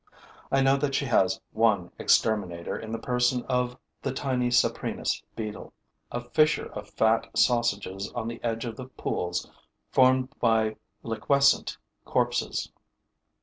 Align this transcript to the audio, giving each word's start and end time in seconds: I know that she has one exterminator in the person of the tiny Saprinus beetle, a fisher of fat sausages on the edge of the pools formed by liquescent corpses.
I 0.51 0.61
know 0.63 0.77
that 0.77 0.95
she 0.95 1.05
has 1.05 1.39
one 1.51 1.91
exterminator 1.99 2.75
in 2.75 2.91
the 2.91 2.97
person 2.97 3.43
of 3.43 3.77
the 4.01 4.11
tiny 4.11 4.49
Saprinus 4.49 5.21
beetle, 5.35 5.73
a 6.11 6.21
fisher 6.21 6.71
of 6.73 6.89
fat 6.89 7.29
sausages 7.37 8.11
on 8.13 8.27
the 8.27 8.43
edge 8.43 8.65
of 8.65 8.77
the 8.77 8.87
pools 8.87 9.47
formed 9.91 10.33
by 10.39 10.77
liquescent 11.03 11.77
corpses. 12.03 12.71